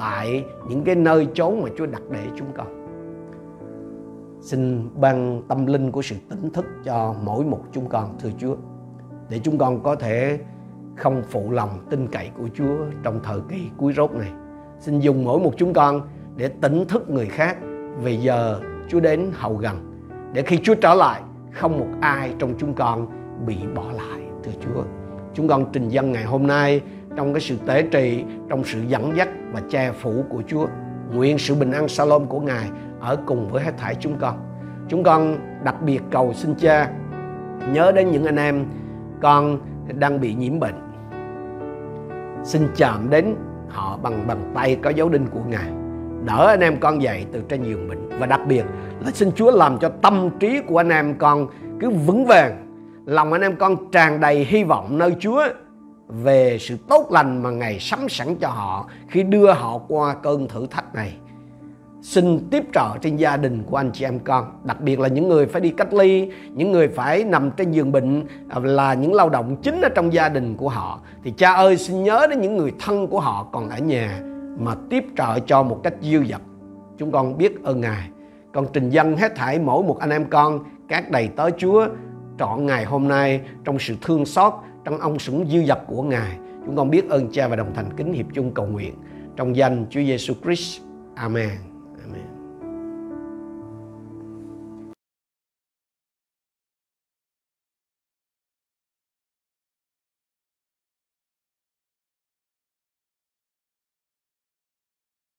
tại 0.01 0.45
những 0.69 0.85
cái 0.85 0.95
nơi 0.95 1.29
chốn 1.35 1.61
mà 1.63 1.69
Chúa 1.79 1.87
đặt 1.87 2.03
để 2.11 2.27
chúng 2.37 2.49
con. 2.57 2.67
Xin 4.41 4.89
ban 5.01 5.43
tâm 5.49 5.67
linh 5.67 5.93
của 5.93 6.03
sự 6.03 6.17
tỉnh 6.31 6.51
thức 6.51 6.65
cho 6.85 7.15
mỗi 7.25 7.45
một 7.45 7.61
chúng 7.73 7.89
con, 7.89 8.19
thưa 8.19 8.31
Chúa, 8.39 8.57
để 9.29 9.39
chúng 9.39 9.59
con 9.59 9.83
có 9.83 9.95
thể 9.95 10.39
không 10.97 11.23
phụ 11.31 11.51
lòng 11.51 11.71
tin 11.91 12.07
cậy 12.07 12.31
của 12.39 12.49
Chúa 12.55 12.77
trong 13.03 13.21
thời 13.23 13.41
kỳ 13.49 13.71
cuối 13.77 13.93
rốt 13.93 14.13
này. 14.13 14.33
Xin 14.81 15.01
dùng 15.01 15.25
mỗi 15.25 15.39
một 15.39 15.53
chúng 15.57 15.73
con 15.73 16.03
để 16.37 16.49
tỉnh 16.49 16.85
thức 16.89 17.11
người 17.11 17.27
khác 17.27 17.57
về 18.03 18.13
giờ 18.13 18.61
Chúa 18.89 19.01
đến 19.01 19.31
hầu 19.33 19.57
gần 19.57 20.05
để 20.33 20.43
khi 20.43 20.59
Chúa 20.63 20.75
trở 20.75 20.95
lại 20.95 21.21
không 21.53 21.79
một 21.79 21.87
ai 22.01 22.35
trong 22.39 22.55
chúng 22.59 22.75
con 22.75 23.07
bị 23.47 23.57
bỏ 23.75 23.85
lại 23.93 24.21
thưa 24.45 24.53
Chúa. 24.61 24.83
Chúng 25.35 25.49
con 25.49 25.67
trình 25.73 25.89
dân 25.89 26.13
ngày 26.13 26.25
hôm 26.25 26.47
nay 26.47 26.81
trong 27.17 27.35
cái 27.35 27.41
sự 27.41 27.57
tế 27.67 27.83
trì, 27.83 28.25
trong 28.49 28.65
sự 28.65 28.81
dẫn 28.89 29.17
dắt 29.17 29.29
và 29.53 29.61
che 29.71 29.93
phủ 29.93 30.25
của 30.29 30.43
Chúa. 30.47 30.67
Nguyện 31.15 31.39
sự 31.39 31.55
bình 31.55 31.71
an 31.71 31.89
Salom 31.89 32.27
của 32.27 32.41
Ngài 32.41 32.71
ở 33.01 33.17
cùng 33.27 33.49
với 33.49 33.65
hết 33.65 33.73
thảy 33.79 33.95
chúng 33.95 34.19
con. 34.19 34.35
Chúng 34.89 35.03
con 35.03 35.37
đặc 35.65 35.83
biệt 35.83 36.01
cầu 36.11 36.33
xin 36.35 36.55
Cha 36.55 36.91
nhớ 37.73 37.93
đến 37.93 38.11
những 38.11 38.25
anh 38.25 38.37
em 38.37 38.65
con 39.23 39.59
đang 39.99 40.21
bị 40.21 40.35
nhiễm 40.35 40.61
bệnh. 40.61 40.75
Xin 42.45 42.69
chạm 42.77 43.11
đến 43.11 43.35
họ 43.71 43.99
bằng 44.03 44.27
bàn 44.27 44.53
tay 44.55 44.77
có 44.83 44.91
dấu 44.91 45.09
đinh 45.09 45.27
của 45.27 45.41
Ngài. 45.49 45.71
Đỡ 46.25 46.47
anh 46.47 46.61
em 46.61 46.81
con 46.81 47.03
dậy 47.03 47.27
từ 47.33 47.43
trên 47.49 47.63
giường 47.63 47.89
bệnh 47.89 48.09
và 48.19 48.27
đặc 48.27 48.41
biệt 48.47 48.65
là 49.01 49.11
xin 49.11 49.33
Chúa 49.33 49.51
làm 49.51 49.79
cho 49.79 49.89
tâm 50.03 50.31
trí 50.41 50.61
của 50.67 50.81
anh 50.81 50.89
em 50.89 51.15
con 51.19 51.47
cứ 51.81 51.91
vững 51.91 52.25
vàng, 52.25 52.67
lòng 53.07 53.33
anh 53.33 53.43
em 53.43 53.57
con 53.57 53.91
tràn 53.91 54.21
đầy 54.21 54.45
hy 54.45 54.65
vọng 54.65 54.99
nơi 54.99 55.17
Chúa 55.21 55.43
về 56.09 56.59
sự 56.61 56.77
tốt 56.89 57.07
lành 57.11 57.43
mà 57.43 57.51
Ngài 57.51 57.79
sắm 57.81 58.09
sẵn 58.09 58.35
cho 58.37 58.49
họ 58.49 58.87
khi 59.09 59.23
đưa 59.23 59.53
họ 59.53 59.79
qua 59.89 60.15
cơn 60.15 60.49
thử 60.49 60.67
thách 60.71 60.95
này. 60.95 61.17
Xin 62.03 62.49
tiếp 62.51 62.65
trợ 62.73 62.99
trên 63.01 63.17
gia 63.17 63.37
đình 63.37 63.63
của 63.63 63.77
anh 63.77 63.91
chị 63.93 64.05
em 64.05 64.19
con, 64.19 64.45
đặc 64.65 64.81
biệt 64.81 65.01
là 65.01 65.09
những 65.09 65.29
người 65.29 65.47
phải 65.47 65.61
đi 65.61 65.71
cách 65.71 65.95
ly, 65.95 66.31
những 66.55 66.73
người 66.73 66.89
phải 66.89 67.25
nằm 67.25 67.51
trên 67.51 67.73
giường 67.73 67.93
bệnh 67.93 68.25
à, 68.49 68.61
là 68.63 68.95
những 68.95 69.15
lao 69.15 69.29
động 69.29 69.57
chính 69.63 69.81
ở 69.81 69.89
trong 69.89 70.13
gia 70.13 70.29
đình 70.29 70.57
của 70.57 70.69
họ. 70.69 71.01
Thì 71.25 71.33
cha 71.37 71.53
ơi 71.53 71.77
xin 71.77 72.03
nhớ 72.03 72.27
đến 72.31 72.41
những 72.41 72.57
người 72.57 72.73
thân 72.79 73.07
của 73.07 73.21
họ 73.21 73.47
còn 73.53 73.71
ở 73.71 73.79
nhà 73.79 74.21
mà 74.59 74.75
tiếp 74.91 75.05
trợ 75.17 75.39
cho 75.47 75.63
một 75.63 75.81
cách 75.83 75.95
dư 76.01 76.25
dật. 76.25 76.41
Chúng 76.99 77.13
con 77.13 77.39
biết 77.39 77.63
ơn 77.63 77.81
Ngài. 77.81 78.09
Con 78.53 78.67
trình 78.73 78.91
dân 78.91 79.17
hết 79.17 79.35
thảy 79.37 79.59
mỗi 79.59 79.83
một 79.83 79.99
anh 79.99 80.11
em 80.11 80.25
con, 80.25 80.65
các 80.89 81.11
đầy 81.11 81.29
tớ 81.29 81.51
Chúa 81.51 81.87
trọn 82.39 82.67
ngày 82.67 82.85
hôm 82.85 83.09
nay 83.09 83.41
trong 83.65 83.79
sự 83.79 83.95
thương 84.03 84.27
xót 84.27 84.53
trong 84.85 84.99
ông 84.99 85.19
sủng 85.19 85.47
dư 85.51 85.65
dật 85.65 85.79
của 85.87 86.03
Ngài. 86.03 86.39
chúng 86.67 86.77
con 86.77 86.91
biết 86.91 87.11
ơn 87.11 87.29
cha 87.33 87.49
và 87.49 87.57
đồng 87.57 87.75
thành 87.75 87.97
kính 87.97 88.13
hiệp 88.13 88.27
chung 88.35 88.55
cầu 88.55 88.67
nguyện 88.67 88.95
trong 89.37 89.57
danh 89.57 89.87
Chúa 89.91 90.01
Giêsu 90.01 90.35
Christ. 90.45 90.81
Amen. 91.15 91.70